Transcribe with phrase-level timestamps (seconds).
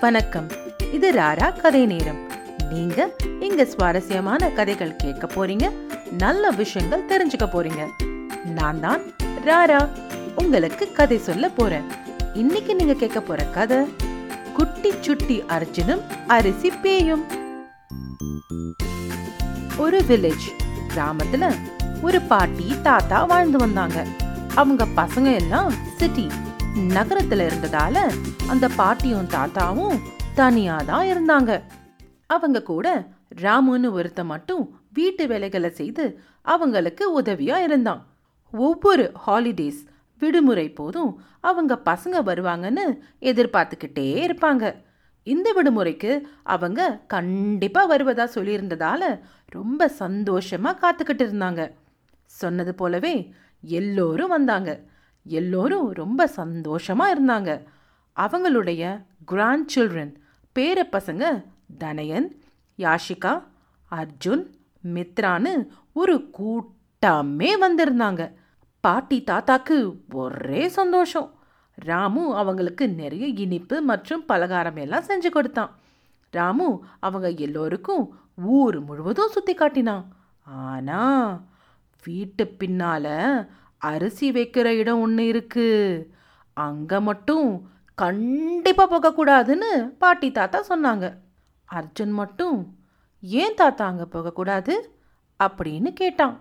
[0.00, 0.46] வணக்கம்.
[0.92, 2.18] இது ராரா கதை நேரம்.
[2.70, 5.72] நீங்க இங்க சுவாரஸ்யமான கதைகள் கேட்க போறீங்க
[6.18, 8.06] நல்ல விஷயங்கள் தெரிஞ்சுக்க போறீங்க.
[8.44, 9.00] நான் தான்
[9.46, 9.88] ராரா.
[10.36, 11.82] உங்களுக்கு கதை சொல்ல போறேன்.
[12.34, 13.76] இன்னைக்கு நீங்க கேட்க போற கதை
[14.54, 17.24] குட்டி சுட்டி அர்ஜுனும் அரிசி பேயும்.
[19.76, 20.48] ஒரு வில்லேஜ்
[20.94, 21.54] கிராமத்துல
[22.02, 24.06] ஒரு பாட்டி தாத்தா வாழ்ந்து வந்தாங்க.
[24.54, 26.26] அவங்க பசங்க எல்லாம் சிட்டி
[26.76, 28.14] நகரத்துல இருந்ததால
[28.48, 29.98] அந்த பாட்டியும் தாத்தாவும்
[30.34, 31.62] தனியா தான் இருந்தாங்க.
[32.26, 38.06] அவங்க கூட ராமுன்னு ஒருத்த மட்டும் வீட்டு வேலைகளை செய்து அவங்களுக்கு உதவியா இருந்தான்.
[38.52, 39.86] ஒவ்வொரு ஹாலிடேஸ்
[40.18, 44.74] விடுமுறை போதும் அவங்க பசங்க வருவாங்கன்னு எதிர்பார்த்துக்கிட்டே இருப்பாங்க.
[45.22, 51.72] இந்த விடுமுறைக்கு அவங்க கண்டிப்பா வருவதா சொல்லியிருந்ததால ரொம்ப சந்தோஷமா காத்துக்கிட்டு இருந்தாங்க.
[52.26, 54.80] சொன்னது போலவே எல்லோரும் வந்தாங்க.
[55.26, 57.50] எல்லோரும் ரொம்ப சந்தோஷமாக இருந்தாங்க.
[58.16, 58.82] அவங்களுடைய
[59.24, 60.12] கிராண்ட் சில்ட்ரன்
[60.56, 61.24] பேர பசங்க
[61.84, 62.28] தனயன்
[62.78, 63.32] யாஷிகா
[63.90, 64.44] அர்ஜுன்
[64.94, 65.52] மித்ரான்னு
[65.92, 68.22] ஒரு கூட்டமே வந்திருந்தாங்க.
[68.80, 69.76] பாட்டி தாத்தாக்கு
[70.12, 71.30] ஒரே சந்தோஷம்.
[71.74, 75.72] ராமு அவங்களுக்கு நிறைய இனிப்பு மற்றும் பலகாரம் எல்லாம் செஞ்சு கொடுத்தான்.
[76.30, 76.68] ராமு
[77.00, 78.04] அவங்க எல்லோருக்கும்
[78.44, 80.04] ஊர் முழுவதும் சுற்றி காட்டினான்.
[80.42, 81.40] ஆனால்
[82.04, 83.06] வீட்டு பின்னால
[83.78, 85.66] அரிசி வைக்கிற இடம் ஒன்று இருக்கு.
[86.52, 91.16] அங்க மட்டும் கண்டிப்பா போகக்கூடாதுன்னு பாட்டி தாத்தா சொன்னாங்க.
[91.74, 92.76] அர்ஜுன் மட்டும்
[93.20, 94.96] ஏன் தாத்தா அங்கே போகக்கூடாது?
[95.44, 96.40] அப்படின்னு கேட்டான்.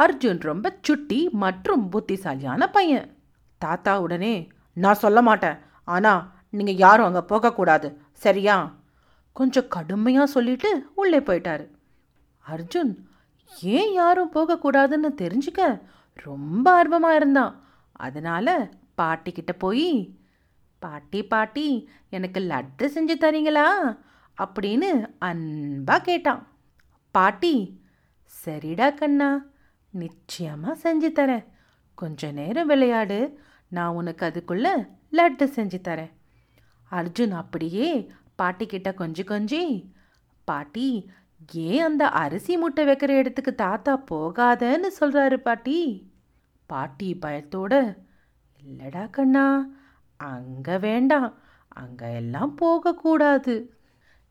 [0.00, 3.16] அர்ஜுன் ரொம்ப சுட்டி மற்றும் புத்திசாலியான பையன்.
[3.58, 5.58] தாத்தா உடனே நான் சொல்ல மாட்டேன்.
[5.84, 8.00] ஆனால் நீங்கள் யாரும் அங்கே போகக்கூடாது.
[8.12, 8.74] சரியா?
[9.32, 11.66] கொஞ்சம் கடுமையாக சொல்லிட்டு உள்ளே போயிட்டாரு.
[12.44, 13.08] அர்ஜுன்
[13.62, 15.82] ஏன் யாரும் போகக்கூடாதுன்னு தெரிஞ்சுக்க
[16.14, 17.64] ரொம்ப ஆர்வமாக இருந்தான்.
[17.92, 20.16] அதனால் பாட்டிக்கிட்ட போய்
[20.78, 23.98] பாட்டி பாட்டி எனக்கு லட்டு செஞ்சு தரீங்களா?
[24.42, 26.46] அப்படின்னு அன்பாக கேட்டான்.
[27.10, 27.80] பாட்டி
[28.44, 29.44] சரிடா கண்ணா
[29.90, 31.44] நிச்சயமாக செஞ்சு தரேன்.
[31.94, 33.38] கொஞ்ச நேரம் விளையாடு
[33.68, 34.72] நான் உனக்கு அதுக்குள்ளே
[35.12, 36.12] லட்டு செஞ்சு தரேன்.
[36.90, 38.10] அர்ஜுன் அப்படியே
[38.42, 39.90] பாட்டிக்கிட்ட கொஞ்சி கொஞ்சி
[40.44, 41.10] பாட்டி
[41.52, 46.11] ஏன் அந்த அரிசி முட்டை வைக்கிற இடத்துக்கு தாத்தா போகாதன்னு சொல்கிறாரு பாட்டி.
[46.66, 47.96] பாட்டி பயத்தோட
[48.62, 49.68] இல்லடா கண்ணா
[50.16, 51.34] அங்கே வேண்டாம்
[51.68, 53.54] அங்கே எல்லாம் போகக்கூடாது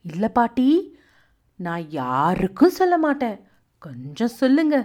[0.01, 0.99] இல்லை பாட்டி
[1.55, 3.49] நான் யாருக்கும் சொல்ல மாட்டேன்
[3.79, 4.75] கொஞ்சம் சொல்லுங்க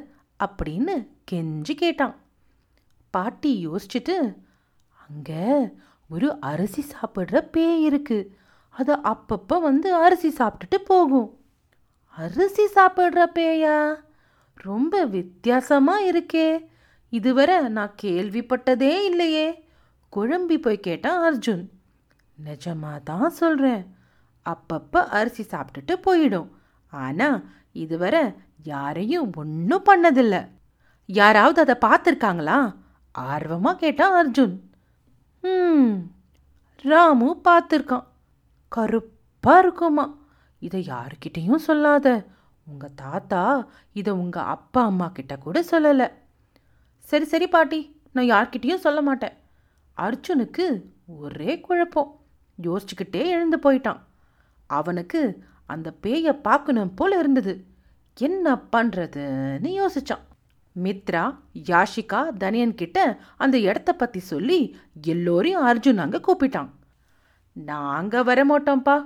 [0.40, 0.94] அப்படின்னு
[1.30, 2.14] கெஞ்சி கேட்டான்.
[3.10, 4.16] பாட்டி யோசிச்சுட்டு
[5.08, 5.72] அங்கே
[6.08, 8.18] ஒரு அரிசி சாப்பிட்ற பேய் இருக்கு
[8.68, 11.38] அது அப்பப்போ வந்து அரிசி சாப்பிட்டுட்டு போகும்.
[12.08, 13.94] அரிசி சாப்பிட்ற பேயா?
[14.54, 16.48] ரொம்ப வித்தியாசமாக இருக்கே
[17.08, 19.64] இதுவரை நான் கேள்விப்பட்டதே இல்லையே.
[20.12, 21.64] குழம்பி போய் கேட்டான் அர்ஜுன்.
[22.44, 23.94] நிஜமாக தான் சொல்கிறேன்
[24.46, 26.48] அப்பப்போ அரிசி சாப்பிட்டுட்டு போயிடும்.
[26.88, 30.48] ஆனால் இதுவரை யாரையும் ஒன்றும் பண்ணதில்லை.
[31.08, 32.74] யாராவது அதை பார்த்துருக்காங்களா?
[33.10, 34.54] ஆர்வமாக கேட்டான் அர்ஜுன்.
[35.42, 35.94] ம்
[36.84, 38.06] ராமு பார்த்துருக்கான்.
[38.68, 40.06] கருப்பாக இருக்குமா.
[40.58, 42.26] இதை யாருக்கிட்டேயும் சொல்லாத.
[42.64, 46.08] உங்கள் தாத்தா இதை உங்கள் அப்பா அம்மா கிட்ட கூட சொல்லலை.
[47.10, 47.80] சரி சரி பாட்டி
[48.12, 49.34] நான் யார்கிட்டயும் சொல்ல மாட்டேன்.
[49.96, 50.64] அர்ஜுனுக்கு
[51.06, 52.10] ஒரே குழப்பம்.
[52.66, 54.00] யோசிச்சுக்கிட்டே எழுந்து போயிட்டான்.
[54.66, 55.20] அவனுக்கு
[55.66, 57.54] அந்த பேயை பார்க்கணும் போல இருந்தது.
[58.18, 60.24] என்ன பண்ணுறதுன்னு யோசித்தான்
[60.76, 61.22] மித்ரா
[61.68, 62.98] யாஷிகா தனியன் கிட்ட
[63.36, 64.58] அந்த இடத்த பற்றி சொல்லி
[65.12, 66.70] எல்லோரையும் அர்ஜுன் அங்கே கூப்பிட்டான்.
[67.56, 68.96] நாங்கள் வர மாட்டோம்ப்பா.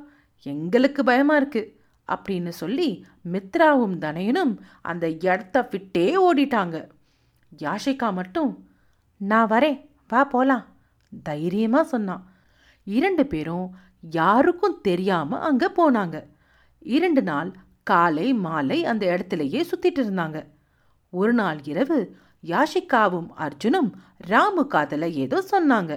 [0.47, 1.73] எங்களுக்கு பயமாக இருக்குது
[2.09, 2.89] அப்படின்னு சொல்லி
[3.33, 6.79] மித்ராவும் தனையனும் அந்த இடத்த விட்டே ஓடிட்டாங்க.
[7.59, 8.51] யாஷிகா மட்டும்
[9.21, 9.79] நான் வரேன்
[10.09, 10.67] வா போலாம்
[11.23, 12.25] தைரியமாக சொன்னான்
[12.87, 13.69] இரண்டு பேரும்
[14.01, 16.17] யாருக்கும் தெரியாமல் அங்கே போனாங்க.
[16.79, 17.51] இரண்டு நாள்
[17.83, 20.39] காலை மாலை அந்த இடத்துலையே சுற்றிட்டு இருந்தாங்க.
[21.13, 21.99] ஒரு நாள் இரவு
[22.45, 25.93] யாஷிகாவும் அர்ஜுனும் ராமு காதல ஏதோ சொன்னாங்க.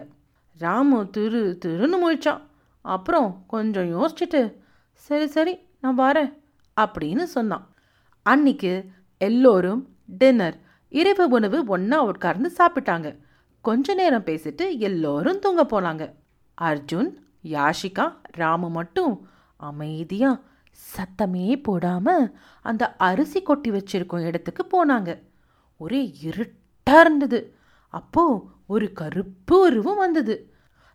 [0.59, 2.41] ராமு திரு திருன்னு முழிச்சான்.
[2.81, 4.41] அப்புறம் கொஞ்சம் யோசிச்சுட்டு
[4.93, 6.31] சரி சரி நான் வரேன்
[6.77, 7.65] அப்படின்னு சொன்னான்.
[8.25, 8.73] அன்னைக்கு
[9.17, 9.81] எல்லோரும்
[10.17, 10.57] டின்னர்
[10.93, 13.07] இரவு உணவு ஒன்றா உட்கார்ந்து சாப்பிட்டாங்க.
[13.61, 16.03] கொஞ்ச நேரம் பேசிட்டு எல்லோரும் தூங்க போனாங்க.
[16.61, 17.09] அர்ஜுன்
[17.43, 19.13] யாஷிகா ராமு மட்டும்
[19.57, 20.31] அமைதியா
[20.95, 25.19] சத்தமே போடாம அந்த அரிசி கொட்டி வச்சிருக்கும் இடத்துக்கு போனாங்க.
[25.77, 27.39] ஒரே இருட்டா இருந்தது.
[27.89, 28.23] அப்போ
[28.67, 30.35] ஒரு கருப்பு உருவம் வந்தது.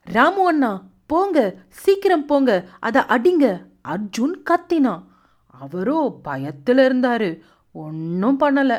[0.07, 0.73] ராமு அண்ணா
[1.07, 3.47] போங்க சீக்கிரம் போங்க அதை அடிங்க
[3.89, 5.03] அர்ஜுன் கத்தினான்.
[5.47, 7.31] அவரோ பயத்துல இருந்தாரு.
[7.73, 8.79] ஒன்றும் பண்ணலை.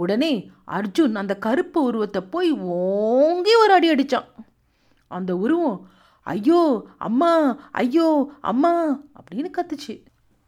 [0.00, 0.32] உடனே
[0.66, 4.28] அர்ஜுன் அந்த கருப்பு உருவத்தை போய் ஓங்கி ஒரு அடி அடிச்சான்.
[5.10, 5.78] அந்த உருவம்
[6.26, 6.62] ஐயோ
[6.98, 7.32] அம்மா
[7.72, 8.08] ஐயோ
[8.40, 8.72] அம்மா
[9.18, 9.94] அப்படின்னு கத்துச்சு.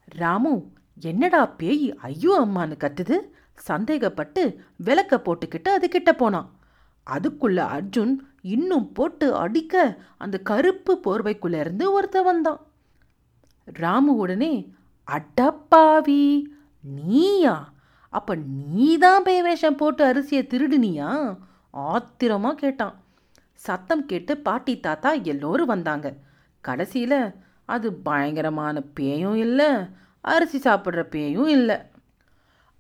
[0.05, 0.53] ராமு
[1.01, 3.17] என்னடா பேய் ஐயோ அம்மான்னு கத்துது?
[3.55, 4.43] சந்தேகப்பட்டு
[4.77, 6.49] விளக்க போட்டுக்கிட்டு அது கிட்ட போனான்.
[7.07, 8.13] அதுக்குள்ள அர்ஜுன்
[8.43, 9.75] இன்னும் போட்டு அடிக்க
[10.19, 12.61] அந்த கருப்பு போர்வைக்குள்ள இருந்து ஒருத்த வந்தான்.
[13.67, 14.55] ராமு உடனே
[15.09, 16.23] அடப்பாவி
[16.85, 17.72] நீயா?
[18.13, 18.33] அப்போ
[18.75, 21.11] நீ தான் பேய் வேஷம் போட்டு அரிசியை திருடுனியா?
[21.91, 22.95] ஆத்திரமாக கேட்டான்.
[23.55, 26.09] சத்தம் கேட்டு பாட்டி தாத்தா எல்லோரும் வந்தாங்க.
[26.65, 27.19] கடைசியில்
[27.75, 29.69] அது பயங்கரமான பேயும் இல்லை
[30.25, 31.77] அரிசி சாப்பிட்ற பேயும் இல்லை.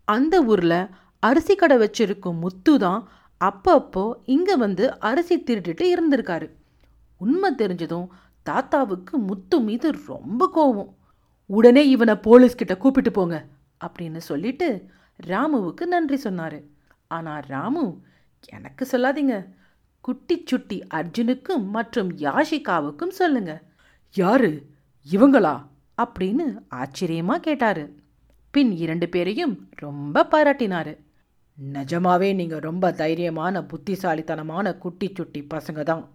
[0.08, 0.80] அந்த ஊரில்
[1.22, 3.00] அரிசி கடை வச்சிருக்கும் முத்து தான்
[3.40, 4.04] அப்பப்போ
[4.34, 6.46] இங்கே வந்து அரிசி திருட்டுட்டு இருந்திருக்காரு.
[7.20, 8.08] உண்மை தெரிஞ்சதும்
[8.46, 10.90] தாத்தாவுக்கு முத்து மீது ரொம்ப கோவம்.
[11.50, 13.36] உடனே இவனை போலீஸ்கிட்ட கூப்பிட்டு போங்க
[13.84, 14.68] அப்படின்னு சொல்லிட்டு
[15.26, 16.62] ராமுவுக்கு நன்றி சொன்னாரு.
[17.06, 17.98] ஆனா ராமு
[18.46, 19.46] எனக்கு சொல்லாதீங்க.
[20.00, 23.62] குட்டி சுட்டி அர்ஜுனுக்கும் மற்றும் யாஷிகாவுக்கும் சொல்லுங்க.
[24.14, 24.66] யாரு?
[25.12, 25.66] இவங்களா?
[26.02, 27.94] அப்படின்னு ஆச்சரியமா கேட்டாரு.
[28.50, 30.98] பின் இரண்டு பேரையும் ரொம்ப பாராட்டினாரு.
[31.72, 36.08] நிஜமாவே நீங்க ரொம்ப தைரியமான புத்திசாலித்தனமான குட்டி சுட்டி பசங்க தான்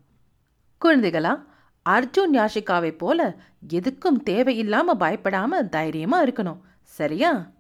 [0.86, 1.44] குழந்தைகளா
[1.90, 3.38] அர்ஜுன் யாஷிகாவை போல
[3.70, 6.60] எதுக்கும் தேவையில்லாம பயப்படாம தைரியமா இருக்கணும்.
[6.82, 7.52] சரியா?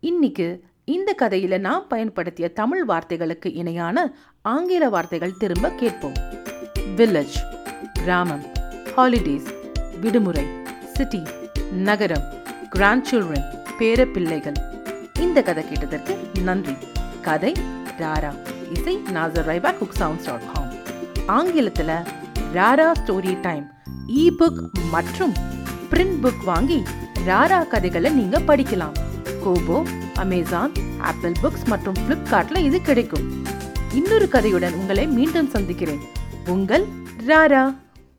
[0.00, 4.04] இன்னைக்கு இந்த கதையில நாம் பயன்படுத்திய தமிழ் வார்த்தைகளுக்கு இணையான
[4.42, 6.14] ஆங்கில வார்த்தைகள் திரும்ப கேட்போம்.
[6.96, 7.38] வில்லேஜ்
[7.92, 8.44] கிராமம்
[8.96, 9.48] ஹாலிடேஸ்
[10.00, 10.44] விடுமுறை
[10.94, 11.22] சிட்டி
[11.88, 12.26] நகரம்
[12.70, 13.48] கிராண்ட் சில்ட்ரன்
[13.78, 14.60] பேர பிள்ளைகள்
[15.20, 16.76] இந்த கதை கேட்டதற்கு நன்றி.
[17.20, 17.52] கதை
[17.98, 18.32] ராரா
[18.76, 20.72] இசை நாசர் ரைபா குக் சவுண்ட்ஸ் டாட் காம்
[21.26, 21.94] ஆங்கிலத்தில்
[22.54, 23.66] ராரா ஸ்டோரி டைம்
[24.22, 25.36] இ புக் மற்றும்
[25.90, 26.82] பிரிண்ட் புக் வாங்கி
[27.26, 28.96] ராரா கதைகளை நீங்க படிக்கலாம்.
[29.44, 29.78] கோபோ
[30.16, 33.44] அமேசான் ஆப்பிள் புக்ஸ் மற்றும் பிளிப்கார்ட்ல இது கிடைக்கும்.
[33.92, 36.00] இன்னொரு கதையுடன் உங்களை மீண்டும் சந்திக்கிறேன்.
[36.46, 36.86] உங்கள்
[37.26, 37.74] ராரா.